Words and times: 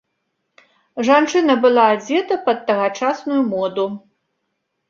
Жанчына 1.09 1.55
была 1.65 1.83
адзета 1.97 2.39
пад 2.47 2.65
тагачасную 2.71 3.41
моду. 3.55 3.85